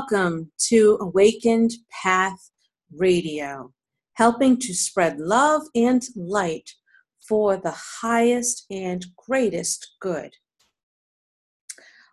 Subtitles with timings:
[0.00, 2.50] welcome to Awakened Path
[2.96, 3.74] Radio,
[4.14, 6.70] helping to spread love and light
[7.28, 10.32] for the highest and greatest good.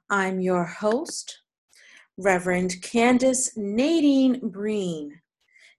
[0.10, 1.44] I'm your host,
[2.18, 5.22] Reverend Candace Nadine Breen,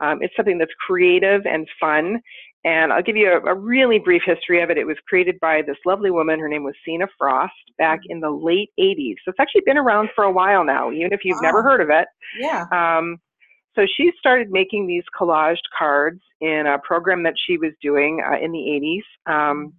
[0.00, 2.20] Um, it's something that's creative and fun,
[2.64, 4.78] and I'll give you a, a, really brief history of it.
[4.78, 6.40] It was created by this lovely woman.
[6.40, 9.16] Her name was Seena Frost back in the late 80s.
[9.24, 11.48] So it's actually been around for a while now, even if you've wow.
[11.48, 12.08] never heard of it.
[12.38, 12.64] Yeah.
[12.72, 13.18] Um,
[13.76, 18.36] so she started making these collaged cards in a program that she was doing uh,
[18.42, 19.32] in the 80s.
[19.32, 19.74] Um,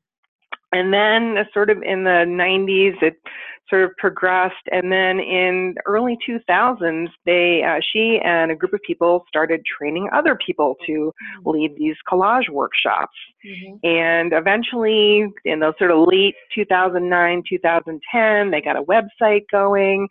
[0.72, 3.16] and then uh, sort of in the 90s it
[3.70, 4.68] sort of progressed.
[4.72, 10.10] And then in early 2000s they uh, she and a group of people started training
[10.14, 11.12] other people to
[11.46, 13.16] lead these collage workshops.
[13.44, 13.78] Mm-hmm.
[13.84, 20.08] and eventually in those sort of late 2009 2010 they got a website going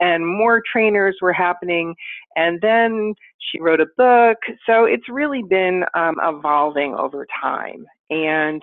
[0.00, 1.94] and more trainers were happening.
[2.36, 4.38] And then she wrote a book.
[4.66, 7.84] So it's really been um, evolving over time.
[8.08, 8.62] And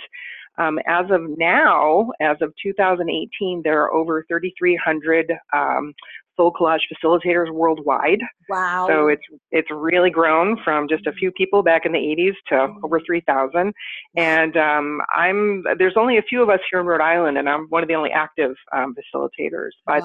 [0.58, 5.94] um, as of now, as of 2018, there are over 3,300 um,
[6.38, 8.22] soul collage facilitators worldwide.
[8.50, 8.88] Wow!
[8.88, 12.56] So it's it's really grown from just a few people back in the 80s to
[12.56, 12.86] mm-hmm.
[12.86, 13.74] over 3,000.
[14.16, 17.66] And um, I'm there's only a few of us here in Rhode Island, and I'm
[17.70, 19.72] one of the only active um, facilitators.
[19.86, 20.04] But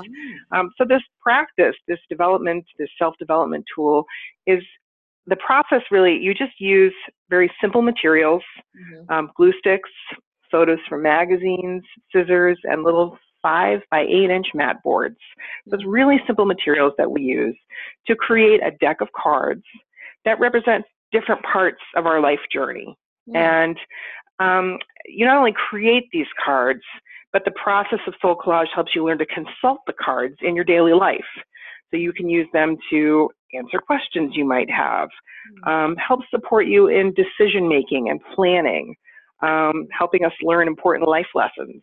[0.50, 4.04] um, so this practice, this development, this self development tool
[4.46, 4.62] is
[5.26, 6.94] the process really you just use
[7.30, 8.42] very simple materials
[8.76, 9.12] mm-hmm.
[9.12, 9.90] um, glue sticks
[10.52, 11.82] photos from magazines,
[12.14, 15.16] scissors, and little five by eight inch mat boards.
[15.68, 17.58] So it's really simple materials that we use
[18.06, 19.64] to create a deck of cards
[20.24, 22.96] that represent different parts of our life journey.
[23.34, 23.76] And
[24.38, 26.82] um, you not only create these cards,
[27.32, 30.64] but the process of soul collage helps you learn to consult the cards in your
[30.64, 31.20] daily life.
[31.90, 35.08] So you can use them to answer questions you might have,
[35.66, 38.94] um, help support you in decision making and planning,
[39.42, 41.82] um, helping us learn important life lessons,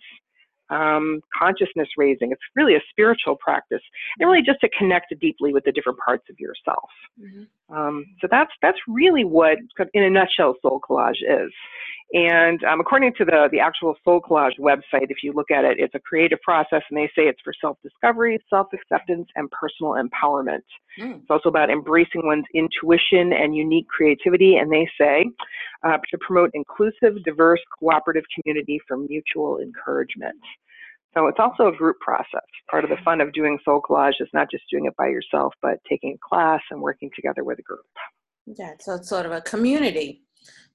[0.69, 2.31] um, consciousness raising.
[2.31, 3.81] It's really a spiritual practice,
[4.19, 6.89] and really just to connect deeply with the different parts of yourself.
[7.21, 7.43] Mm-hmm.
[7.69, 9.57] Um, so that's that's really what,
[9.93, 11.51] in a nutshell, soul collage is.
[12.11, 15.77] And um, according to the, the actual Soul Collage website, if you look at it,
[15.79, 19.93] it's a creative process, and they say it's for self discovery, self acceptance, and personal
[19.93, 20.63] empowerment.
[20.99, 21.17] Mm.
[21.21, 25.25] It's also about embracing one's intuition and unique creativity, and they say
[25.83, 30.39] uh, to promote inclusive, diverse, cooperative community for mutual encouragement.
[31.15, 32.45] So it's also a group process.
[32.69, 35.53] Part of the fun of doing Soul Collage is not just doing it by yourself,
[35.61, 37.81] but taking a class and working together with a group.
[38.45, 40.23] Yeah, so it's sort of a community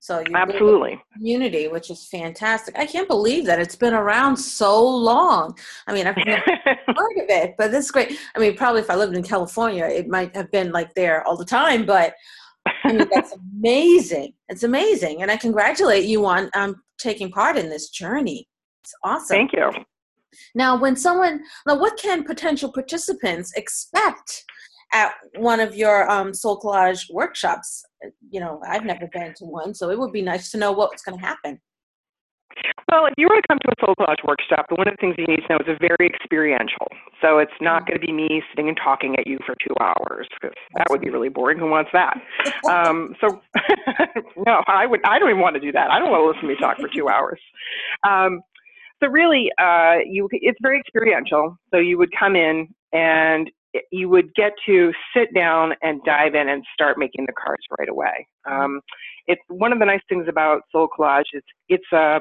[0.05, 2.79] so you absolutely community, which is fantastic.
[2.79, 5.57] I can't believe that it's been around so long.
[5.87, 6.77] I mean, I've never heard
[7.23, 8.19] of it, but this is great.
[8.37, 11.39] I mean, probably if I lived in California, it might have been like there all
[11.39, 11.87] the time.
[11.87, 12.13] But
[12.85, 14.35] I mean, that's amazing.
[14.51, 18.47] It's amazing, and I congratulate you on um, taking part in this journey.
[18.83, 19.35] It's awesome.
[19.35, 19.71] Thank you.
[20.55, 24.45] Now, when someone now, what can potential participants expect
[24.95, 27.85] at one of your um, soul collage workshops.
[28.31, 31.03] You know, I've never been to one, so it would be nice to know what's
[31.03, 31.61] going to happen.
[32.93, 35.17] Well, if you were to come to a soul collage workshop, one of the things
[35.19, 36.87] you need to know is it's very experiential.
[37.21, 37.87] So it's not mm.
[37.89, 41.01] going to be me sitting and talking at you for two hours because that would
[41.01, 41.59] be really boring.
[41.59, 42.15] Who wants that?
[42.71, 43.41] um, so
[44.47, 45.01] no, I would.
[45.05, 45.91] I don't even want to do that.
[45.91, 47.41] I don't want to listen to me talk for two hours.
[48.09, 48.43] Um,
[49.03, 51.57] so really, uh, you it's very experiential.
[51.73, 53.51] So you would come in and
[53.91, 57.89] you would get to sit down and dive in and start making the cards right
[57.89, 58.27] away.
[58.49, 58.81] Um,
[59.27, 62.21] it's one of the nice things about soul collage is it's a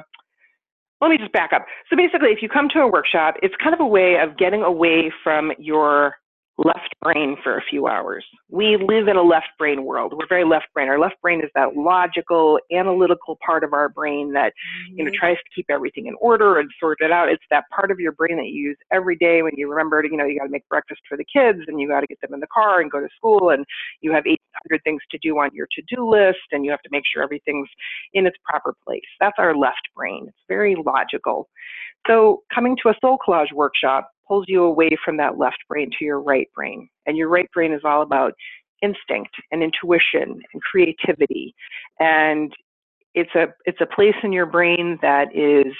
[1.01, 1.65] let me just back up.
[1.89, 4.63] So basically, if you come to a workshop, it's kind of a way of getting
[4.63, 6.15] away from your
[6.57, 8.23] left brain for a few hours.
[8.49, 10.13] We live in a left brain world.
[10.15, 10.87] We're very left brain.
[10.87, 14.53] Our left brain is that logical, analytical part of our brain that,
[14.89, 15.17] you know, mm-hmm.
[15.19, 17.29] tries to keep everything in order and sort it out.
[17.29, 20.07] It's that part of your brain that you use every day when you remember to,
[20.09, 22.21] you know, you got to make breakfast for the kids and you got to get
[22.21, 23.65] them in the car and go to school and
[24.01, 27.03] you have 800 things to do on your to-do list and you have to make
[27.11, 27.69] sure everything's
[28.13, 29.01] in its proper place.
[29.19, 30.25] That's our left brain.
[30.27, 31.49] It's very logical.
[32.07, 36.05] So coming to a soul collage workshop pulls you away from that left brain to
[36.05, 36.87] your right brain.
[37.05, 38.33] And your right brain is all about
[38.81, 41.55] instinct and intuition and creativity.
[41.99, 42.53] And
[43.15, 45.73] it's a it's a place in your brain that is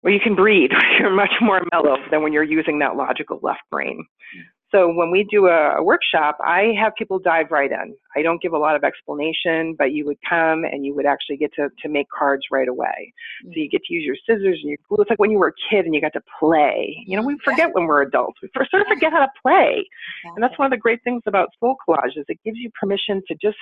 [0.00, 0.70] where you can breathe.
[0.98, 4.04] You're much more mellow than when you're using that logical left brain.
[4.36, 4.42] Mm.
[4.70, 7.94] So when we do a, a, workshop, I have people dive right in.
[8.14, 11.38] I don't give a lot of explanation, but you would come and you would actually
[11.38, 13.12] get to, to make cards right away.
[13.44, 14.98] So you get to use your scissors and your glue.
[15.00, 17.02] It's like when you were a kid and you got to play.
[17.06, 18.38] You know, we forget when we're adults.
[18.42, 19.86] We sort of forget how to play.
[20.34, 23.22] And that's one of the great things about soul collage is it gives you permission
[23.28, 23.56] to just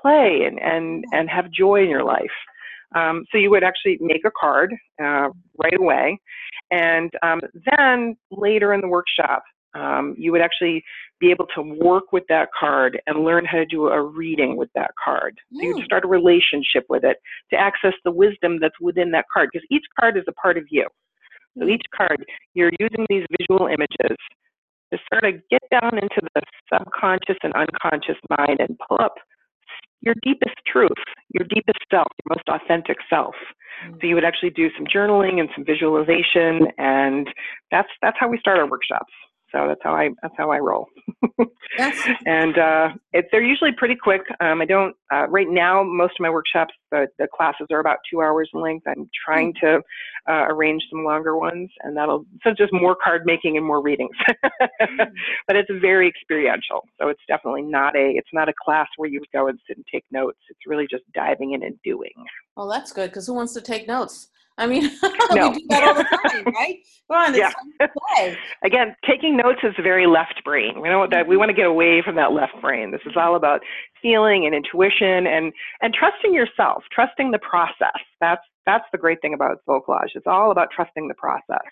[0.00, 2.24] play and, and, and have joy in your life.
[2.96, 5.28] Um, so you would actually make a card uh,
[5.62, 6.18] right away.
[6.70, 7.40] And um,
[7.76, 9.42] then later in the workshop,
[9.74, 10.82] um, you would actually
[11.20, 14.70] be able to work with that card and learn how to do a reading with
[14.74, 15.38] that card.
[15.54, 15.84] So you hmm.
[15.84, 17.18] start a relationship with it
[17.50, 20.64] to access the wisdom that's within that card because each card is a part of
[20.70, 20.86] you.
[21.58, 21.70] So hmm.
[21.70, 22.24] each card,
[22.54, 24.16] you're using these visual images
[24.92, 29.14] to sort of get down into the subconscious and unconscious mind and pull up
[30.02, 30.90] your deepest truth,
[31.34, 33.34] your deepest self, your most authentic self.
[34.00, 37.28] So you would actually do some journaling and some visualization, and
[37.70, 39.12] that's that's how we start our workshops.
[39.52, 40.86] So that's how I that's how I roll.
[42.26, 44.22] and uh, it, they're usually pretty quick.
[44.40, 45.82] Um, I don't uh, right now.
[45.82, 48.86] Most of my workshops, the, the classes are about two hours in length.
[48.86, 49.80] I'm trying to
[50.28, 54.16] uh, arrange some longer ones, and that'll so just more card making and more readings.
[55.46, 59.20] But it's very experiential, so it's definitely not a it's not a class where you
[59.32, 60.38] go and sit and take notes.
[60.48, 62.12] It's really just diving in and doing.
[62.56, 64.28] Well, that's good because who wants to take notes?
[64.60, 64.82] I mean,
[65.32, 65.50] no.
[65.50, 66.78] we do that all the time, right?
[67.08, 67.50] Come on, yeah.
[68.64, 70.80] Again, taking notes is very left brain.
[70.80, 71.38] We know that we mm-hmm.
[71.40, 72.90] want to get away from that left brain.
[72.90, 73.62] This is all about
[74.02, 77.98] feeling and intuition and and trusting yourself, trusting the process.
[78.20, 80.14] That's that's the great thing about soul collage.
[80.14, 81.66] It's all about trusting the process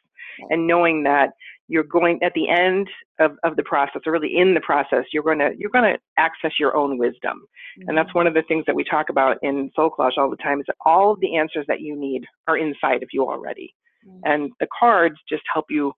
[0.51, 1.31] and knowing that
[1.69, 2.89] you're going at the end
[3.21, 5.99] of, of the process or really in the process you're going to you're going to
[6.17, 7.47] access your own wisdom
[7.79, 7.89] mm-hmm.
[7.89, 8.19] and that's mm-hmm.
[8.19, 10.65] one of the things that we talk about in soul collage all the time is
[10.67, 13.75] that all of the answers that you need are inside of you already
[14.07, 14.21] mm-hmm.
[14.25, 15.93] and the cards just help you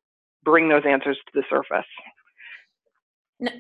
[0.45, 1.87] bring those answers to the surface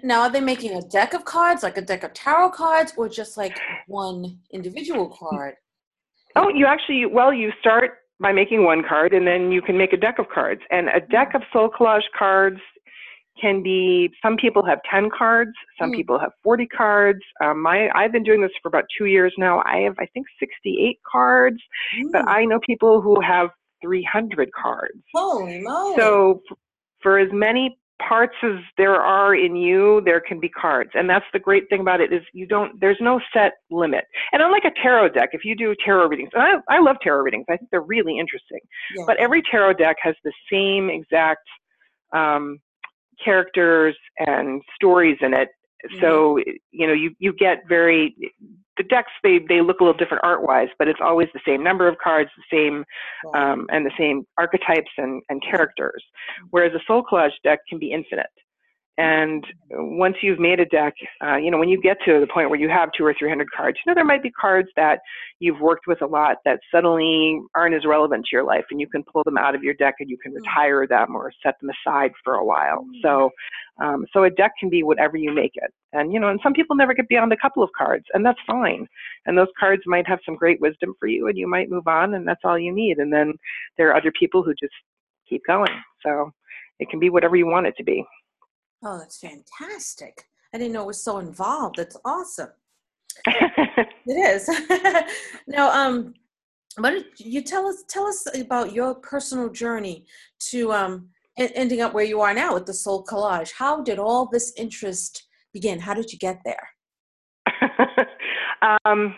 [0.02, 3.08] now are they making a deck of cards like a deck of tarot cards or
[3.08, 5.54] just like one individual card
[6.36, 9.92] oh you actually well you start by making one card, and then you can make
[9.92, 10.60] a deck of cards.
[10.70, 12.60] And a deck of soul collage cards
[13.40, 15.96] can be some people have 10 cards some mm.
[15.96, 19.62] people have 40 cards um, my i've been doing this for about two years now
[19.64, 21.56] i have i think 68 cards
[21.98, 22.12] mm.
[22.12, 23.48] but i know people who have
[23.82, 26.42] 300 cards holy moly so
[27.00, 27.78] for as many
[28.08, 30.90] parts as there are in you, there can be cards.
[30.94, 34.04] And that's the great thing about it is you don't, there's no set limit.
[34.32, 37.22] And unlike a tarot deck, if you do tarot readings, and I, I love tarot
[37.22, 38.60] readings, I think they're really interesting.
[38.96, 39.04] Yeah.
[39.06, 41.46] But every tarot deck has the same exact
[42.12, 42.58] um,
[43.24, 45.48] characters and stories in it.
[45.86, 46.00] Mm-hmm.
[46.00, 46.38] So,
[46.70, 48.14] you know, you, you get very,
[48.76, 51.62] the decks they they look a little different art wise, but it's always the same
[51.62, 52.84] number of cards, the same
[53.34, 56.02] um, and the same archetypes and, and characters.
[56.50, 58.30] Whereas a soul collage deck can be infinite.
[58.98, 60.92] And once you've made a deck,
[61.24, 63.28] uh, you know, when you get to the point where you have two or three
[63.30, 65.00] hundred cards, you know, there might be cards that
[65.38, 68.86] you've worked with a lot that suddenly aren't as relevant to your life, and you
[68.86, 70.36] can pull them out of your deck and you can mm.
[70.36, 72.84] retire them or set them aside for a while.
[72.84, 73.02] Mm.
[73.02, 73.30] So,
[73.80, 75.72] um, so a deck can be whatever you make it.
[75.94, 78.40] And you know, and some people never get beyond a couple of cards, and that's
[78.46, 78.86] fine.
[79.24, 82.14] And those cards might have some great wisdom for you, and you might move on,
[82.14, 82.98] and that's all you need.
[82.98, 83.32] And then
[83.78, 84.74] there are other people who just
[85.26, 85.72] keep going.
[86.04, 86.32] So
[86.80, 88.04] it can be whatever you want it to be.
[88.82, 90.24] Oh, that's fantastic.
[90.54, 91.76] I didn't know it was so involved.
[91.76, 92.50] That's awesome.
[93.26, 94.48] it is.
[95.46, 96.14] now, um,
[96.78, 97.84] what did you tell us?
[97.88, 100.06] Tell us about your personal journey
[100.50, 103.52] to um, ending up where you are now with the soul collage.
[103.52, 105.78] How did all this interest begin?
[105.80, 106.68] How did you get there?
[108.84, 109.14] um,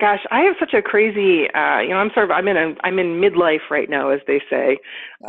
[0.00, 1.48] gosh, I have such a crazy.
[1.52, 2.30] Uh, you know, I'm sort of.
[2.32, 2.74] I'm in a.
[2.82, 4.78] I'm in midlife right now, as they say.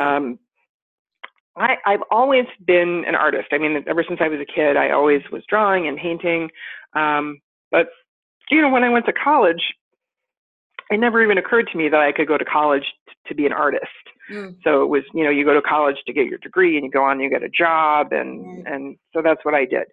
[0.00, 0.38] Um,
[1.56, 3.48] I, I've always been an artist.
[3.52, 6.50] I mean, ever since I was a kid, I always was drawing and painting.
[6.94, 7.86] Um, but
[8.50, 9.62] you know, when I went to college,
[10.90, 13.46] it never even occurred to me that I could go to college t- to be
[13.46, 13.84] an artist.
[14.30, 14.56] Mm.
[14.62, 16.90] So it was, you know, you go to college to get your degree and you
[16.90, 18.72] go on, and you get a job, and mm.
[18.72, 19.86] and so that's what I did.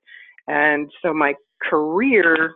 [0.48, 2.56] And so my career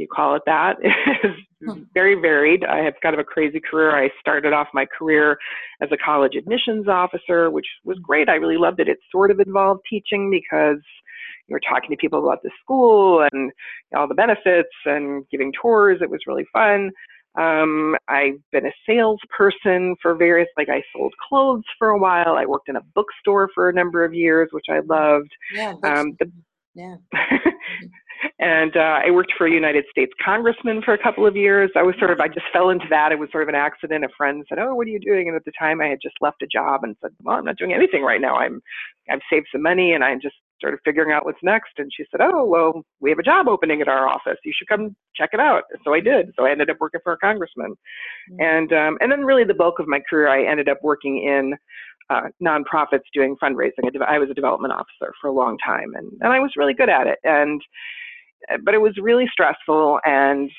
[0.00, 0.76] you call it that,
[1.24, 1.82] is hmm.
[1.94, 2.64] very varied.
[2.64, 3.96] I have kind of a crazy career.
[3.96, 5.38] I started off my career
[5.82, 8.28] as a college admissions officer, which was great.
[8.28, 8.88] I really loved it.
[8.88, 10.82] It sort of involved teaching because
[11.46, 13.52] you were talking to people about the school and
[13.94, 15.98] all the benefits and giving tours.
[16.00, 16.90] It was really fun.
[17.38, 22.36] Um, I've been a salesperson for various, like I sold clothes for a while.
[22.36, 25.30] I worked in a bookstore for a number of years, which I loved.
[25.54, 25.74] Yeah.
[25.84, 26.30] Um, the,
[26.74, 26.96] yeah.
[28.38, 31.70] and uh, I worked for a United States congressman for a couple of years.
[31.76, 33.12] I was sort of, I just fell into that.
[33.12, 34.04] It was sort of an accident.
[34.04, 36.16] A friend said, "Oh, what are you doing?" And at the time, I had just
[36.20, 38.36] left a job and said, "Well, I'm not doing anything right now.
[38.36, 38.60] I'm,
[39.10, 42.04] I've saved some money and I'm just sort of figuring out what's next." And she
[42.10, 44.38] said, "Oh, well, we have a job opening at our office.
[44.44, 46.32] You should come check it out." So I did.
[46.36, 47.74] So I ended up working for a congressman,
[48.30, 48.40] mm-hmm.
[48.40, 51.54] and um, and then really the bulk of my career, I ended up working in
[52.10, 53.88] uh, nonprofits doing fundraising.
[54.06, 56.88] I was a development officer for a long time, and, and I was really good
[56.88, 57.18] at it.
[57.24, 57.62] And
[58.64, 60.50] but it was really stressful and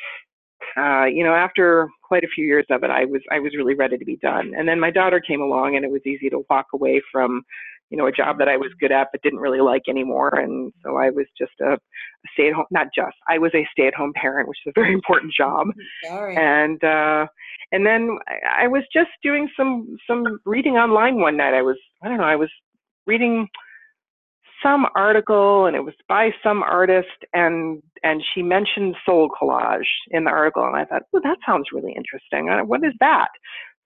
[0.78, 3.74] uh, you know after quite a few years of it i was i was really
[3.76, 4.52] ready to be done.
[4.58, 7.42] And then my daughter came along and it was easy to walk away from
[7.90, 10.36] you know a job that i was good at but didn't really like anymore.
[10.36, 11.78] And so i was just a, a
[12.34, 14.80] stay at home not just i was a stay at home parent which is a
[14.80, 15.68] very important job.
[16.06, 16.36] Sorry.
[16.38, 17.26] and uh
[17.72, 18.18] and then
[18.58, 21.54] i was just doing some some reading online one night.
[21.54, 22.50] I was i don't know i was
[23.08, 23.48] reading
[24.64, 30.24] some article and it was by some artist and and she mentioned soul collage in
[30.24, 32.48] the article and I thought, well, that sounds really interesting.
[32.68, 33.30] What is that?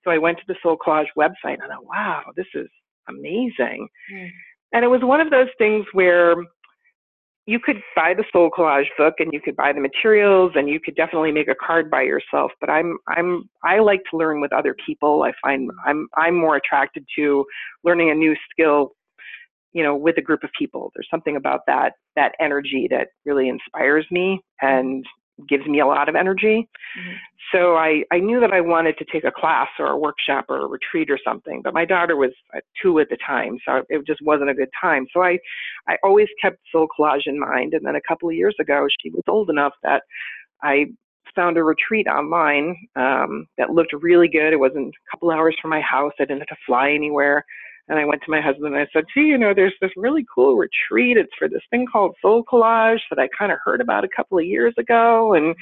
[0.04, 2.68] So I went to the soul collage website and I thought, wow, this is
[3.10, 3.88] amazing.
[4.14, 4.30] Mm.
[4.74, 6.36] And it was one of those things where
[7.46, 10.80] you could buy the soul collage book and you could buy the materials and you
[10.80, 14.52] could definitely make a card by yourself but i'm i'm i like to learn with
[14.52, 17.46] other people i find i'm i'm more attracted to
[17.84, 18.94] learning a new skill
[19.76, 23.50] you know with a group of people there's something about that that energy that really
[23.50, 25.06] inspires me and
[25.50, 26.68] gives me a lot of energy
[26.98, 27.14] mm-hmm.
[27.52, 30.62] so i i knew that i wanted to take a class or a workshop or
[30.62, 34.02] a retreat or something but my daughter was uh, two at the time so it
[34.08, 35.38] just wasn't a good time so i
[35.90, 39.10] i always kept soul collage in mind and then a couple of years ago she
[39.10, 40.04] was old enough that
[40.64, 40.86] i
[41.36, 44.54] found a retreat online um, that looked really good.
[44.54, 46.14] It wasn't a couple hours from my house.
[46.18, 47.44] I didn't have to fly anywhere.
[47.88, 50.26] And I went to my husband and I said, gee, you know, there's this really
[50.34, 51.18] cool retreat.
[51.18, 54.40] It's for this thing called Soul Collage that I kind of heard about a couple
[54.40, 55.34] of years ago.
[55.34, 55.56] And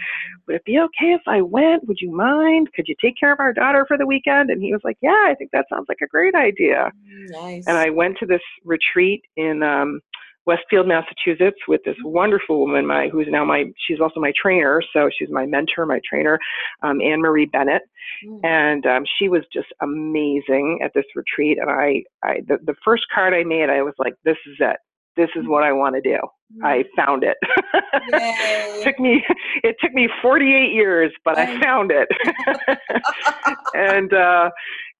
[0.47, 1.87] would it be okay if I went?
[1.87, 2.71] Would you mind?
[2.73, 4.49] Could you take care of our daughter for the weekend?
[4.49, 6.91] And he was like, yeah, I think that sounds like a great idea.
[7.09, 7.67] Nice.
[7.67, 9.99] And I went to this retreat in um,
[10.45, 15.09] Westfield, Massachusetts, with this wonderful woman, my who's now my she's also my trainer, so
[15.17, 16.39] she's my mentor, my trainer,
[16.81, 17.83] um, Anne Marie Bennett,
[18.27, 18.39] mm.
[18.43, 21.57] and um, she was just amazing at this retreat.
[21.59, 24.77] And I, I the, the first card I made, I was like, this is it
[25.15, 26.17] this is what I want to do.
[26.63, 26.85] I mm.
[26.95, 27.37] found it.
[27.73, 29.23] it took me
[29.63, 32.07] it took me 48 years, but I found it.
[33.73, 34.49] and uh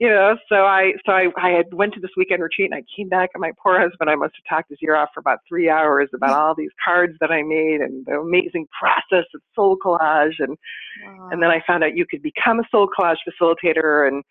[0.03, 2.83] you know, so I so I I had went to this weekend retreat and I
[2.93, 5.39] came back and my poor husband I must have talked his ear off for about
[5.48, 6.36] 3 hours about mm.
[6.36, 10.57] all these cards that I made and the amazing process of soul collage and
[11.05, 11.29] wow.
[11.31, 14.25] and then I found out you could become a soul collage facilitator and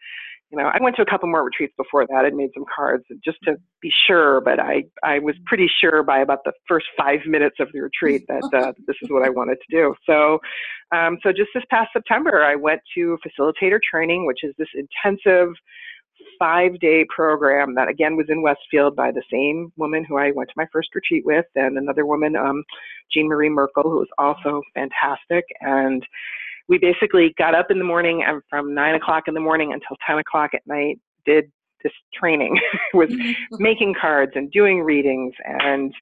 [0.52, 3.04] you know, I went to a couple more retreats before that and made some cards
[3.25, 7.21] just to be sure, but I, I was pretty sure by about the first five
[7.26, 9.94] minutes of the retreat that uh, this is what I wanted to do.
[10.04, 10.40] So,
[10.94, 15.54] um, so just this past September, I went to facilitator training, which is this intensive
[16.38, 20.50] five day program that again was in Westfield by the same woman who I went
[20.50, 22.62] to my first retreat with and another woman, um,
[23.11, 25.44] Jean Marie Merkel, who was also fantastic.
[25.62, 26.04] And
[26.69, 29.97] we basically got up in the morning and from nine o'clock in the morning until
[30.07, 31.50] 10 o'clock at night did
[31.83, 32.59] this training
[32.95, 33.62] with mm-hmm.
[33.62, 35.92] making cards and doing readings and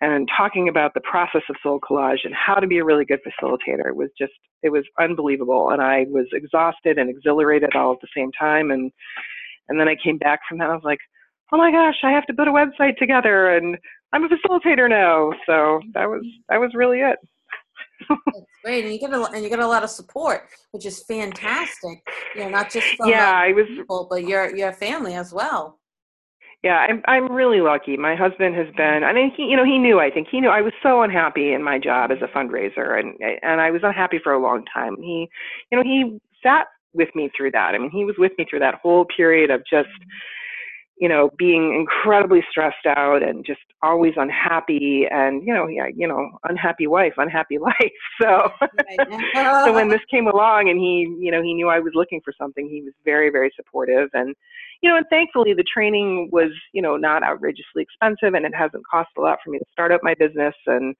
[0.00, 3.18] and talking about the process of soul collage and how to be a really good
[3.26, 3.88] facilitator.
[3.88, 8.08] It was just it was unbelievable and I was exhausted and exhilarated all at the
[8.16, 8.92] same time and
[9.68, 11.00] and then I came back from that I was like
[11.52, 13.76] oh my gosh, I have to put a website together and
[14.12, 15.32] I'm a facilitator now.
[15.46, 16.42] So that was mm-hmm.
[16.48, 17.18] that was really it.
[18.08, 21.04] That's great, and you get a and you get a lot of support, which is
[21.04, 22.02] fantastic.
[22.34, 25.78] You know, not just from yeah, I was people, but your your family as well.
[26.62, 27.96] Yeah, I'm I'm really lucky.
[27.96, 29.04] My husband has been.
[29.04, 30.00] I mean, he you know he knew.
[30.00, 33.14] I think he knew I was so unhappy in my job as a fundraiser, and
[33.42, 34.96] and I was unhappy for a long time.
[35.00, 35.28] He,
[35.70, 37.74] you know, he sat with me through that.
[37.74, 39.88] I mean, he was with me through that whole period of just
[41.00, 46.08] you know, being incredibly stressed out and just always unhappy and, you know, yeah, you
[46.08, 47.74] know, unhappy wife, unhappy life.
[48.20, 48.50] So,
[49.64, 52.32] so when this came along and he, you know, he knew I was looking for
[52.38, 54.34] something, he was very, very supportive and,
[54.80, 58.86] you know, and thankfully the training was, you know, not outrageously expensive and it hasn't
[58.86, 60.54] cost a lot for me to start up my business.
[60.66, 60.94] And,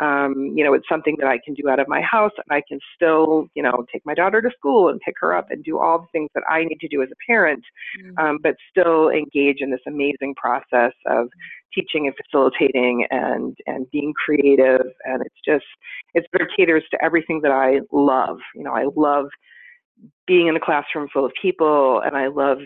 [0.00, 2.62] um, you know, it's something that I can do out of my house and I
[2.66, 5.78] can still, you know, take my daughter to school and pick her up and do
[5.78, 7.62] all the things that I need to do as a parent,
[8.00, 8.18] mm-hmm.
[8.18, 11.28] um, but still engage in this amazing process of
[11.74, 14.86] teaching and facilitating and, and being creative.
[15.04, 15.66] And it's just,
[16.14, 18.38] it's very caters to everything that I love.
[18.54, 19.26] You know, I love
[20.26, 22.58] being in a classroom full of people and I love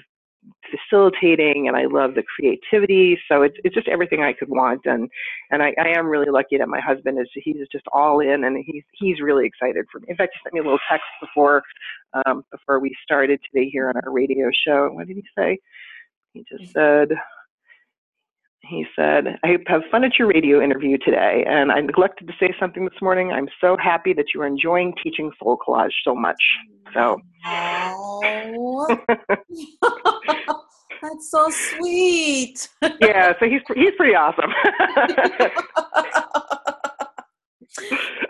[0.71, 3.19] facilitating and I love the creativity.
[3.31, 5.09] So it's it's just everything I could want and
[5.51, 8.63] and I, I am really lucky that my husband is he's just all in and
[8.67, 10.07] he's he's really excited for me.
[10.09, 11.63] In fact he sent me a little text before
[12.27, 14.91] um, before we started today here on our radio show.
[14.93, 15.59] What did he say?
[16.33, 17.09] He just said
[18.65, 22.55] he said, I have fun at your radio interview today, and I neglected to say
[22.61, 23.33] something this morning.
[23.33, 26.41] I'm so happy that you are enjoying teaching soul collage so much.
[26.95, 27.21] So.
[27.45, 28.97] Oh.
[31.03, 32.69] That's so sweet.
[33.01, 34.53] yeah, so he's he's pretty awesome.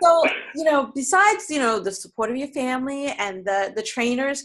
[0.01, 0.23] so,
[0.55, 4.43] you know, besides, you know, the support of your family and the the trainers,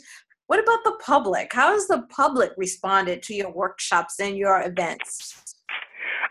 [0.49, 1.55] what about the public?
[1.55, 5.48] How has the public responded to your workshops and your events?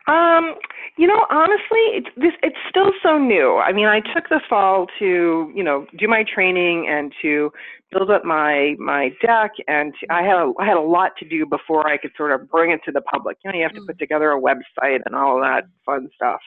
[0.07, 0.55] Um,
[0.97, 3.57] you know, honestly, it's this it's still so new.
[3.57, 7.51] I mean, I took the fall to, you know, do my training and to
[7.91, 11.25] build up my my deck and to, I had a, I had a lot to
[11.27, 13.37] do before I could sort of bring it to the public.
[13.43, 13.99] You know, you have to put mm.
[13.99, 16.39] together a website and all that fun stuff.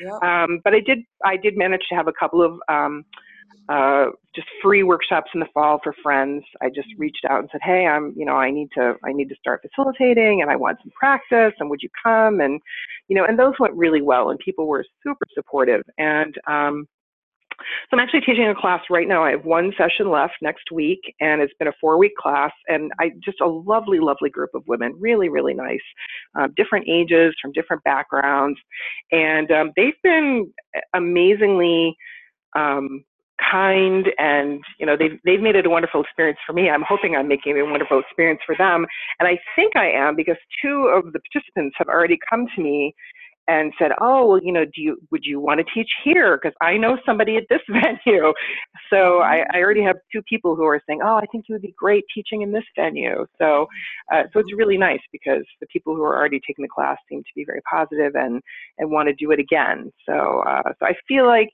[0.00, 0.18] Yeah.
[0.22, 3.04] Um, but I did I did manage to have a couple of um
[3.68, 6.42] uh, just free workshops in the fall for friends.
[6.62, 9.28] I just reached out and said, "Hey, I'm, you know, I need to, I need
[9.28, 12.60] to start facilitating, and I want some practice, and would you come?" And,
[13.08, 15.82] you know, and those went really well, and people were super supportive.
[15.98, 16.88] And um,
[17.58, 19.24] so I'm actually teaching a class right now.
[19.24, 23.10] I have one session left next week, and it's been a four-week class, and I
[23.22, 25.80] just a lovely, lovely group of women, really, really nice,
[26.38, 28.58] uh, different ages, from different backgrounds,
[29.12, 30.52] and um, they've been
[30.94, 31.96] amazingly.
[32.56, 33.04] Um,
[33.50, 36.68] kind and you know they've they've made it a wonderful experience for me.
[36.70, 38.86] I'm hoping i'm making it a wonderful experience for them.
[39.18, 42.94] And i think i am because two of the participants have already come to me
[43.46, 46.38] and said oh well you know do you would you want to teach here?
[46.40, 48.32] Because i know somebody at this venue.
[48.90, 51.62] So I, I already have two people who are saying oh i think you would
[51.62, 53.26] be great teaching in this venue.
[53.38, 53.66] So
[54.12, 57.20] uh, so it's really nice because the people who are already taking the class seem
[57.20, 58.40] to be very positive and
[58.78, 59.90] and want to do it again.
[60.06, 61.48] So uh, so i feel like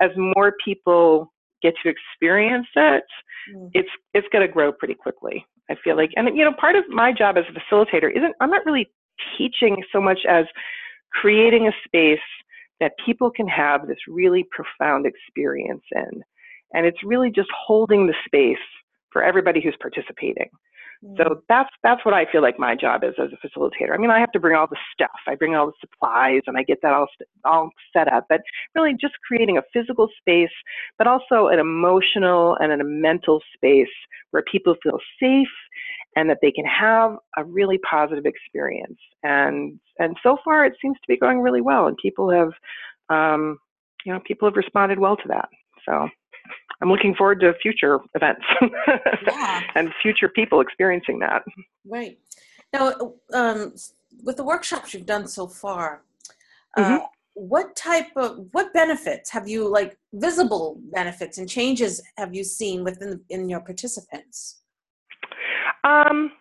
[0.00, 3.04] as more people get to experience it,
[3.54, 3.70] mm.
[3.74, 5.44] it's it's going to grow pretty quickly.
[5.70, 8.50] I feel like, and you know, part of my job as a facilitator isn't I'm
[8.50, 8.90] not really
[9.36, 10.46] teaching so much as
[11.12, 12.18] creating a space
[12.80, 16.22] that people can have this really profound experience in,
[16.72, 18.56] and it's really just holding the space
[19.12, 20.48] for everybody who's participating.
[21.16, 21.40] So mm.
[21.48, 23.94] that's that's what I feel like my job is as a facilitator.
[23.94, 26.58] I mean, I have to bring all the stuff, I bring all the supplies, and
[26.58, 27.06] I get that all
[27.44, 28.26] all set up.
[28.28, 28.42] But
[28.74, 30.50] really, just creating a physical space,
[30.98, 33.88] but also an emotional and a mental space
[34.32, 35.48] where people feel safe
[36.16, 38.98] and that they can have a really positive experience.
[39.22, 42.52] And and so far, it seems to be going really well, and people have,
[43.08, 43.58] um,
[44.04, 45.48] you know, people have responded well to that.
[45.86, 46.08] So.
[46.80, 48.42] I'm looking forward to future events
[49.26, 49.60] yeah.
[49.74, 51.44] and future people experiencing that.
[51.86, 52.18] Right.
[52.72, 53.74] Now, um,
[54.22, 56.02] with the workshops you've done so far,
[56.76, 57.04] uh, mm-hmm.
[57.34, 62.84] what type of what benefits have you like visible benefits and changes have you seen
[62.84, 64.60] within in your participants?
[65.84, 66.32] Um,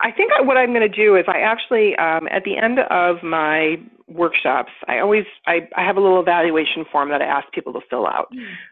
[0.00, 3.22] I think what I'm going to do is I actually, um, at the end of
[3.22, 3.76] my
[4.08, 7.80] workshops, I always I, I have a little evaluation form that I ask people to
[7.90, 8.28] fill out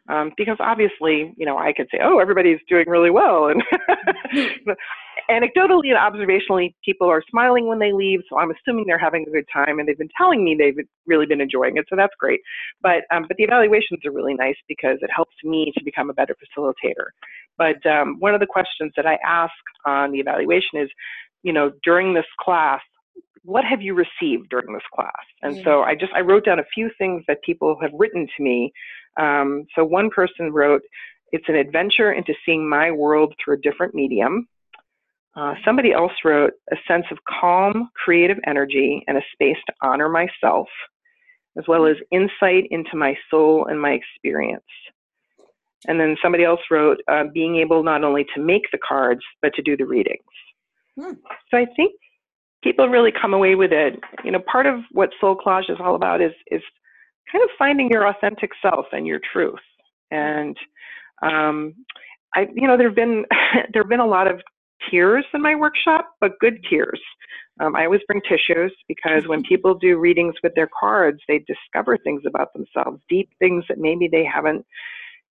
[0.09, 3.63] um, because obviously, you know, I could say, oh, everybody's doing really well, and
[5.31, 9.31] anecdotally and observationally, people are smiling when they leave, so I'm assuming they're having a
[9.31, 12.41] good time, and they've been telling me they've really been enjoying it, so that's great.
[12.83, 16.15] But um, but the evaluations are really nice because it helps me to become a
[16.15, 17.09] better facilitator.
[17.59, 19.53] But um, one of the questions that I ask
[19.87, 20.91] on the evaluation is,
[21.43, 22.81] you know, during this class,
[23.47, 25.13] what have you received during this class?
[25.43, 28.43] And so I just I wrote down a few things that people have written to
[28.43, 28.73] me.
[29.17, 30.83] Um, so one person wrote,
[31.33, 34.49] "It's an adventure into seeing my world through a different medium."
[35.37, 40.09] Uh, somebody else wrote, "A sense of calm, creative energy, and a space to honor
[40.09, 40.69] myself,
[41.57, 44.65] as well as insight into my soul and my experience."
[45.87, 49.55] And then somebody else wrote, uh, "Being able not only to make the cards but
[49.55, 50.33] to do the readings."
[50.99, 51.13] Hmm.
[51.51, 51.93] So I think
[52.63, 53.99] people really come away with it.
[54.25, 56.63] You know, part of what Soul Collage is all about is is
[57.31, 59.61] kind of finding your authentic self and your truth.
[60.11, 60.57] And
[61.23, 61.75] um,
[62.35, 63.25] I, you know, there've been
[63.73, 64.41] there've been a lot of
[64.91, 67.01] tears in my workshop, but good tears.
[67.61, 71.97] Um, I always bring tissues because when people do readings with their cards, they discover
[71.97, 74.65] things about themselves, deep things that maybe they haven't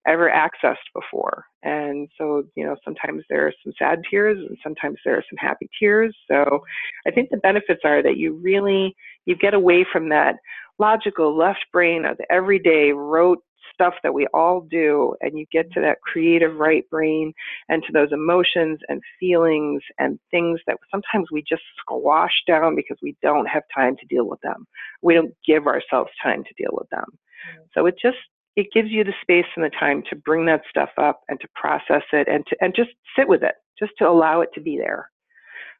[0.06, 1.44] ever accessed before.
[1.66, 5.36] And so, you know, sometimes there are some sad tears and sometimes there are some
[5.36, 6.16] happy tears.
[6.30, 6.60] So
[7.08, 10.36] I think the benefits are that you really, you get away from that
[10.78, 13.42] logical left brain of the everyday rote
[13.74, 17.32] stuff that we all do and you get to that creative right brain
[17.68, 22.96] and to those emotions and feelings and things that sometimes we just squash down because
[23.02, 24.68] we don't have time to deal with them.
[25.02, 27.06] We don't give ourselves time to deal with them.
[27.10, 27.64] Mm.
[27.74, 28.18] So it just
[28.56, 31.48] it gives you the space and the time to bring that stuff up and to
[31.54, 34.76] process it and to and just sit with it, just to allow it to be
[34.78, 35.10] there.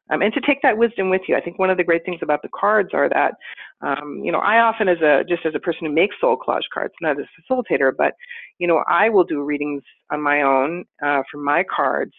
[0.09, 1.35] Um, and to take that wisdom with you.
[1.35, 3.33] I think one of the great things about the cards are that,
[3.81, 6.69] um, you know, I often, as a just as a person who makes soul collage
[6.73, 8.13] cards, not as a facilitator, but
[8.57, 12.13] you know, I will do readings on my own uh, for my cards,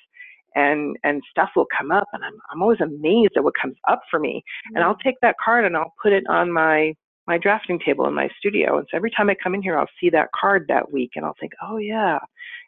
[0.54, 4.02] and and stuff will come up, and I'm I'm always amazed at what comes up
[4.10, 4.42] for me,
[4.74, 6.92] and I'll take that card and I'll put it on my
[7.28, 8.78] my drafting table in my studio.
[8.78, 11.24] And so every time I come in here, I'll see that card that week and
[11.24, 12.18] I'll think, oh, yeah.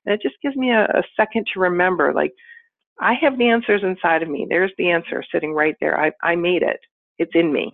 [0.05, 2.33] And it just gives me a, a second to remember, like,
[3.01, 4.47] I have the answers inside of me.
[4.49, 5.99] There's the answer sitting right there.
[5.99, 6.81] I, I made it.
[7.19, 7.73] It's in me.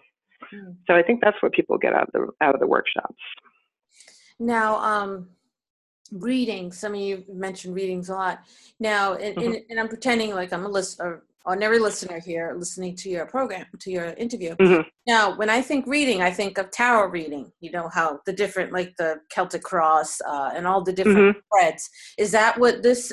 [0.54, 0.70] Mm-hmm.
[0.86, 3.22] So I think that's what people get out of the out of the workshops.
[4.38, 5.28] Now, um,
[6.12, 6.84] readings.
[6.84, 8.44] I mean, you mentioned readings a lot.
[8.78, 9.52] Now, and, mm-hmm.
[9.52, 13.08] and, and I'm pretending like I'm a list, listener, on every listener here listening to
[13.08, 14.56] your program, to your interview.
[14.56, 14.82] Mm-hmm.
[15.06, 17.52] Now, when I think reading, I think of tarot reading.
[17.60, 21.38] You know how the different, like the Celtic cross uh, and all the different mm-hmm.
[21.46, 21.88] spreads.
[22.18, 23.12] Is that what this?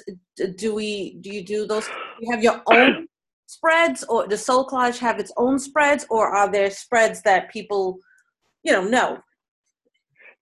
[0.57, 1.17] Do we?
[1.21, 1.85] Do you do those?
[1.85, 3.07] Do you have your own
[3.45, 7.99] spreads, or does Soul Collage have its own spreads, or are there spreads that people,
[8.63, 9.19] you know, know?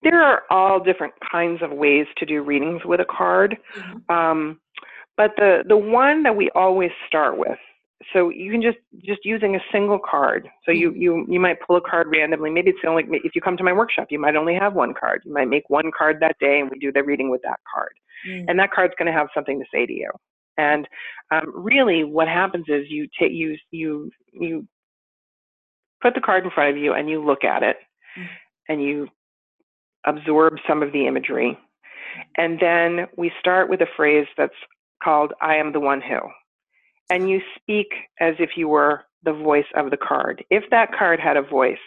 [0.01, 3.57] There are all different kinds of ways to do readings with a card.
[3.75, 4.15] Mm-hmm.
[4.15, 4.61] Um,
[5.17, 7.59] but the the one that we always start with
[8.13, 10.49] so you can just just using a single card.
[10.65, 11.01] So you mm-hmm.
[11.01, 12.49] you you might pull a card randomly.
[12.49, 14.93] Maybe it's the only if you come to my workshop you might only have one
[14.93, 15.21] card.
[15.25, 17.93] You might make one card that day and we do the reading with that card.
[18.27, 18.45] Mm.
[18.47, 20.11] and that card's going to have something to say to you.
[20.57, 20.87] And
[21.31, 24.67] um, really what happens is you take you you you
[26.01, 27.77] put the card in front of you and you look at it
[28.17, 28.27] mm.
[28.69, 29.07] and you
[30.05, 31.57] absorb some of the imagery.
[32.37, 34.53] And then we start with a phrase that's
[35.03, 36.19] called i am the one who
[37.11, 37.87] and you speak
[38.19, 40.43] as if you were the voice of the card.
[40.49, 41.77] If that card had a voice,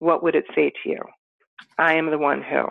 [0.00, 0.98] what would it say to you?
[1.78, 2.64] I am the one who.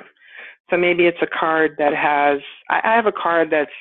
[0.69, 3.71] So maybe it's a card that has, I have a card that's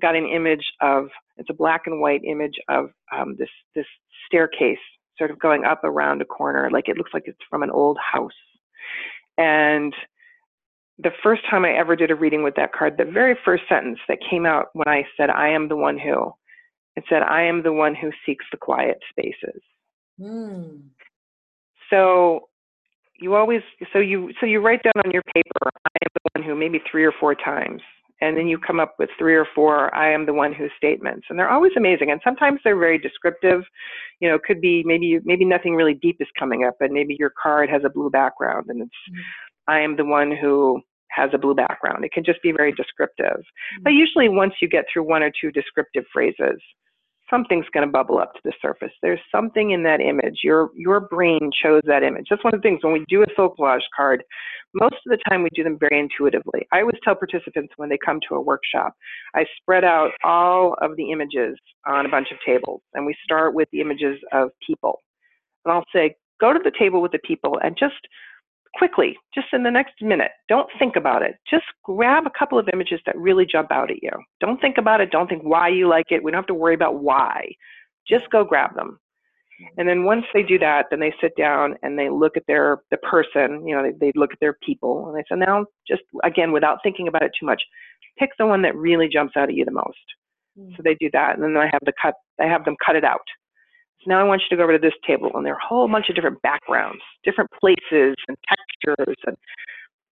[0.00, 3.86] got an image of, it's a black and white image of um, this, this
[4.26, 4.78] staircase
[5.16, 7.96] sort of going up around a corner, like it looks like it's from an old
[7.98, 8.32] house.
[9.38, 9.94] And
[10.98, 13.98] the first time I ever did a reading with that card, the very first sentence
[14.08, 16.32] that came out when I said, I am the one who,
[16.96, 19.60] it said, I am the one who seeks the quiet spaces.
[20.20, 20.80] Mm.
[21.90, 22.48] So
[23.20, 23.60] you always
[23.92, 26.80] so you so you write down on your paper, I am the one who maybe
[26.90, 27.82] three or four times.
[28.22, 31.26] And then you come up with three or four I am the one who statements.
[31.28, 32.10] And they're always amazing.
[32.10, 33.62] And sometimes they're very descriptive.
[34.20, 37.16] You know, it could be maybe maybe nothing really deep is coming up, and maybe
[37.18, 39.20] your card has a blue background and it's mm.
[39.68, 40.80] I am the one who
[41.10, 42.04] has a blue background.
[42.04, 43.38] It can just be very descriptive.
[43.38, 43.82] Mm.
[43.82, 46.60] But usually once you get through one or two descriptive phrases,
[47.30, 48.92] something's going to bubble up to the surface.
[49.02, 50.40] There's something in that image.
[50.42, 52.26] Your your brain chose that image.
[52.30, 54.22] That's one of the things when we do a soul collage card.
[54.74, 56.66] Most of the time, we do them very intuitively.
[56.72, 58.94] I always tell participants when they come to a workshop,
[59.34, 63.54] I spread out all of the images on a bunch of tables, and we start
[63.54, 65.02] with the images of people.
[65.64, 67.94] And I'll say, go to the table with the people and just
[68.76, 70.30] quickly, just in the next minute.
[70.48, 71.36] Don't think about it.
[71.48, 74.10] Just grab a couple of images that really jump out at you.
[74.40, 75.10] Don't think about it.
[75.10, 76.22] Don't think why you like it.
[76.22, 77.52] We don't have to worry about why.
[78.08, 78.98] Just go grab them.
[79.78, 82.82] And then once they do that, then they sit down and they look at their
[82.90, 86.02] the person, you know, they, they look at their people and they say, now just
[86.24, 87.62] again, without thinking about it too much,
[88.18, 89.96] pick the one that really jumps out at you the most.
[90.58, 90.76] Mm.
[90.76, 92.14] So they do that, and then I have the cut.
[92.40, 93.24] I have them cut it out.
[94.06, 95.88] Now I want you to go over to this table, and there are a whole
[95.88, 99.36] bunch of different backgrounds, different places and textures, and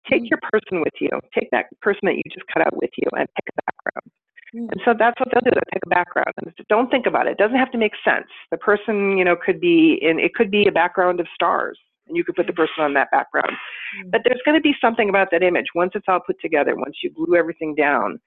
[0.10, 0.30] take mm.
[0.30, 1.10] your person with you.
[1.34, 4.12] Take that person that you just cut out with you and pick a background.
[4.56, 4.72] Mm.
[4.72, 5.52] And so that's what they'll do.
[5.54, 6.34] They'll pick a background.
[6.42, 7.32] And don't think about it.
[7.32, 8.28] It doesn't have to make sense.
[8.52, 11.78] The person, you know, could be in, it could be a background of stars.
[12.08, 13.52] And you could put the person on that background.
[13.52, 14.12] Mm.
[14.12, 16.98] But there's going to be something about that image once it's all put together, once
[17.04, 18.20] you glue everything down.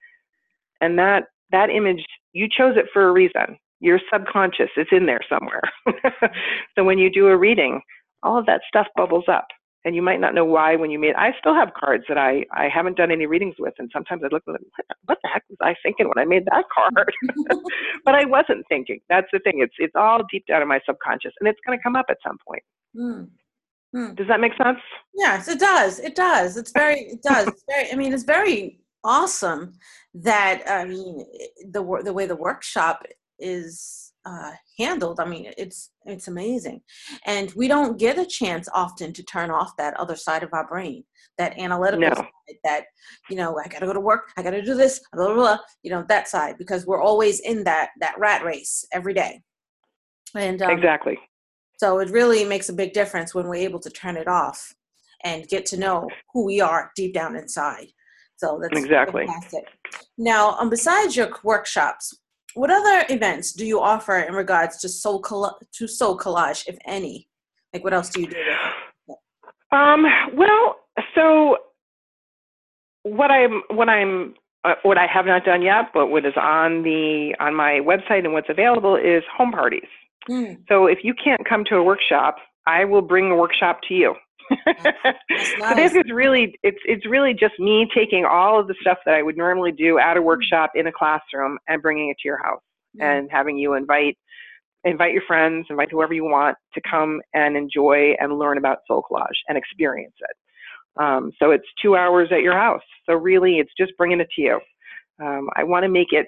[0.81, 3.59] And that, that image, you chose it for a reason.
[3.85, 4.71] You're subconscious.
[4.77, 5.61] It's in there somewhere.
[6.75, 7.83] so when you do a reading,
[8.23, 9.47] all of that stuff bubbles up
[9.85, 12.45] and you might not know why when you made i still have cards that i
[12.53, 15.29] i haven't done any readings with and sometimes i look at them what, what the
[15.29, 17.11] heck was i thinking when i made that card
[18.07, 21.33] but i wasn't thinking that's the thing it's it's all deep down in my subconscious
[21.39, 22.63] and it's going to come up at some point
[22.97, 23.29] mm.
[23.95, 24.17] Mm.
[24.17, 24.79] does that make sense
[25.15, 28.81] yes it does it does it's very it does it's very i mean it's very
[29.05, 29.75] awesome
[30.15, 31.27] that i mean
[31.71, 33.05] the the way the workshop
[33.39, 36.81] is uh, handled i mean it's it's amazing.
[37.27, 40.67] And we don't get a chance often to turn off that other side of our
[40.67, 41.05] brain
[41.39, 42.15] that analytical no.
[42.15, 42.85] side that
[43.29, 45.91] you know i gotta go to work i gotta do this blah, blah, blah, you
[45.91, 49.41] know that side because we're always in that that rat race every day.
[50.37, 51.19] And um, exactly.
[51.79, 54.75] so it really makes a big difference when we're able to turn it off
[55.23, 57.87] and get to know who we are deep down inside.
[58.37, 59.27] So that's exactly.
[59.27, 59.65] fantastic.
[60.19, 62.13] now um, besides your workshops
[62.55, 66.79] what other events do you offer in regards to soul coll- to soul collage, if
[66.87, 67.29] any?
[67.73, 69.17] Like, what else do you do?
[69.77, 70.77] Um, well,
[71.15, 71.59] so
[73.03, 76.83] what I'm what I'm uh, what I have not done yet, but what is on
[76.83, 79.89] the on my website and what's available is home parties.
[80.31, 80.59] Mm.
[80.69, 82.37] So if you can't come to a workshop,
[82.67, 84.15] I will bring a workshop to you.
[85.59, 89.15] so this is really it's it's really just me taking all of the stuff that
[89.15, 90.25] I would normally do at a mm.
[90.25, 92.63] workshop in a classroom and bringing it to your house
[92.97, 93.03] mm-hmm.
[93.03, 94.17] and having you invite
[94.85, 99.03] invite your friends, invite whoever you want to come and enjoy and learn about soul
[99.11, 101.03] collage and experience it.
[101.03, 102.83] Um, so it's two hours at your house.
[103.07, 104.61] So really, it's just bringing it to you.
[105.23, 106.27] Um, I want to make it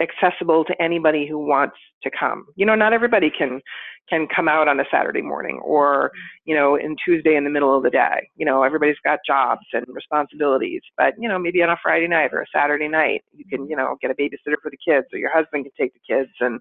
[0.00, 2.46] accessible to anybody who wants to come.
[2.56, 3.60] You know, not everybody can
[4.08, 6.10] can come out on a Saturday morning or,
[6.44, 8.28] you know, in Tuesday in the middle of the day.
[8.36, 12.30] You know, everybody's got jobs and responsibilities, but you know, maybe on a Friday night
[12.32, 15.18] or a Saturday night, you can, you know, get a babysitter for the kids or
[15.18, 16.60] your husband can take the kids and,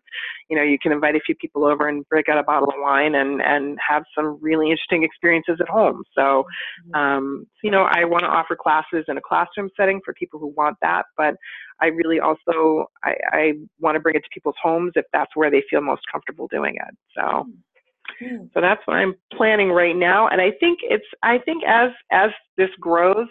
[0.50, 2.76] you know, you can invite a few people over and break out a bottle of
[2.78, 6.04] wine and and have some really interesting experiences at home.
[6.16, 6.46] So,
[6.94, 10.54] um, you know, I want to offer classes in a classroom setting for people who
[10.56, 11.36] want that, but
[11.82, 15.52] I really also I, I want to bring it to people's homes if that's where
[15.52, 16.96] they feel most comfortable doing it.
[17.18, 18.50] So mm.
[18.54, 20.28] so that's what I'm planning right now.
[20.28, 23.28] And I think it's I think as as this grows,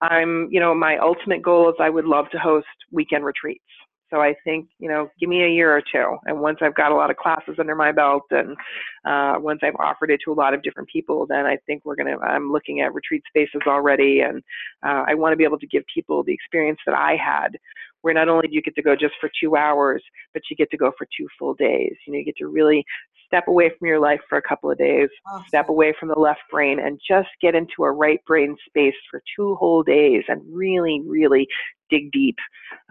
[0.00, 3.64] I'm you know my ultimate goal is I would love to host weekend retreats.
[4.10, 6.16] So I think, you know, give me a year or two.
[6.26, 8.56] And once I've got a lot of classes under my belt and
[9.04, 11.96] uh, once I've offered it to a lot of different people, then I think we're
[11.96, 14.20] going to, I'm looking at retreat spaces already.
[14.20, 14.42] And
[14.86, 17.58] uh, I want to be able to give people the experience that I had,
[18.02, 20.70] where not only do you get to go just for two hours, but you get
[20.70, 21.94] to go for two full days.
[22.06, 22.84] You know, you get to really
[23.26, 25.44] step away from your life for a couple of days, awesome.
[25.48, 29.22] step away from the left brain, and just get into a right brain space for
[29.36, 31.46] two whole days and really, really
[31.90, 32.36] dig deep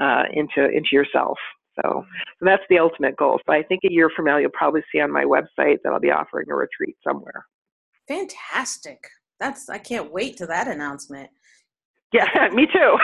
[0.01, 1.37] uh, into into yourself.
[1.81, 2.05] So,
[2.39, 3.39] so that's the ultimate goal.
[3.45, 5.99] So I think a year from now, you'll probably see on my website that I'll
[5.99, 7.45] be offering a retreat somewhere.
[8.07, 9.09] Fantastic.
[9.39, 11.29] That's I can't wait to that announcement.
[12.15, 12.97] Yeah, me too.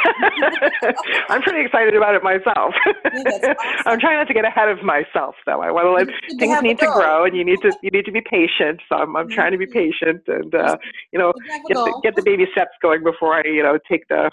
[1.29, 2.73] I'm pretty excited about it myself.
[2.85, 3.83] Yeah, awesome.
[3.85, 5.61] I'm trying not to get ahead of myself, though.
[5.61, 8.11] I want to let things need to grow, and you need to you need to
[8.11, 8.79] be patient.
[8.87, 10.77] So I'm I'm trying to be patient, and uh,
[11.11, 11.33] you know
[11.67, 14.31] get the, get the baby steps going before I you know take the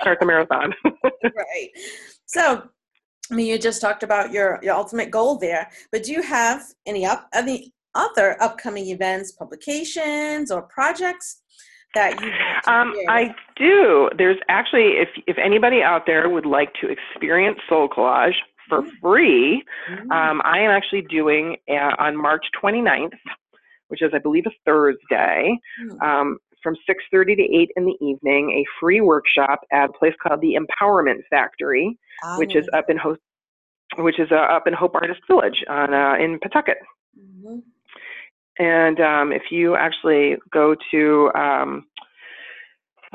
[0.00, 0.74] start the marathon.
[1.22, 1.70] right.
[2.26, 2.68] So
[3.30, 6.62] I mean, you just talked about your your ultimate goal there, but do you have
[6.84, 11.40] any up any other upcoming events, publications, or projects
[11.96, 12.30] that you
[12.72, 14.10] um, I do.
[14.16, 18.34] There's actually, if if anybody out there would like to experience Soul Collage
[18.68, 18.90] for mm.
[19.00, 20.10] free, mm-hmm.
[20.10, 23.16] um, I am actually doing uh, on March 29th,
[23.88, 25.58] which is I believe a Thursday.
[25.82, 26.00] Mm-hmm.
[26.02, 30.40] Um, from 6.30 to 8 in the evening, a free workshop at a place called
[30.40, 31.96] the Empowerment Factory,
[32.38, 33.18] which is up in Hope,
[33.98, 36.78] which is uh, up in Hope Artist Village on uh, in Pawtucket.
[37.16, 37.58] Mm-hmm.
[38.58, 41.86] And um, if you actually go to um,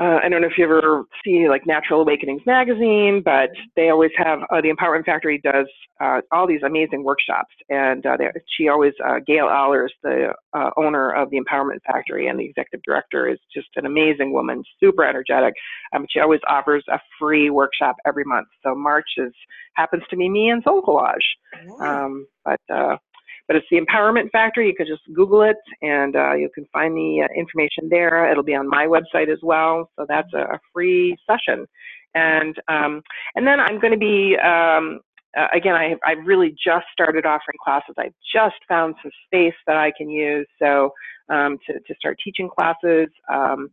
[0.01, 4.11] uh, I don't know if you ever see like Natural Awakenings magazine, but they always
[4.17, 5.67] have uh, the Empowerment Factory does
[5.99, 8.17] uh, all these amazing workshops, and uh,
[8.57, 12.81] she always uh, Gail Allers, the uh, owner of the Empowerment Factory and the executive
[12.83, 15.53] director, is just an amazing woman, super energetic.
[15.93, 18.47] Um, she always offers a free workshop every month.
[18.63, 19.33] So March is
[19.75, 21.17] happens to be me and Soul Collage,
[21.79, 22.59] um, but
[23.51, 24.67] but it's the Empowerment Factory.
[24.67, 28.31] You can just Google it and uh, you can find the uh, information there.
[28.31, 29.89] It'll be on my website as well.
[29.99, 31.65] So that's a, a free session.
[32.15, 33.01] And, um,
[33.35, 35.01] and then I'm going to be, um,
[35.37, 37.93] uh, again, I, I really just started offering classes.
[37.97, 40.47] I just found some space that I can use.
[40.57, 40.93] So
[41.27, 43.09] um, to, to start teaching classes.
[43.29, 43.69] Um,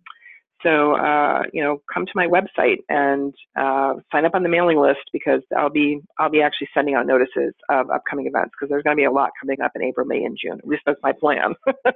[0.62, 4.78] so, uh, you know, come to my website and uh, sign up on the mailing
[4.78, 8.82] list because I'll be I'll be actually sending out notices of upcoming events because there's
[8.82, 10.58] going to be a lot coming up in April, May, and June.
[10.58, 11.54] At least that's my plan.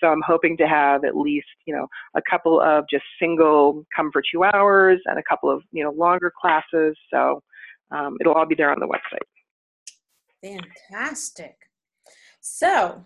[0.00, 4.10] so I'm hoping to have at least you know a couple of just single come
[4.12, 6.96] for two hours and a couple of you know longer classes.
[7.12, 7.42] So
[7.90, 9.18] um, it'll all be there on the website.
[10.90, 11.56] Fantastic.
[12.40, 13.04] So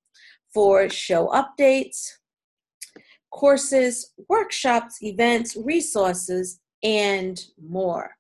[0.55, 2.13] for show updates,
[3.31, 8.11] courses, workshops, events, resources, and more.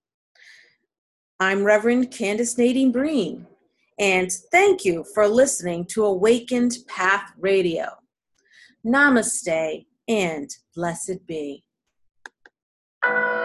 [1.38, 3.46] I'm Reverend Candace Nadine Breen,
[3.98, 7.88] and thank you for listening to Awakened Path Radio.
[8.86, 11.65] Namaste and blessed be
[13.06, 13.35] thank you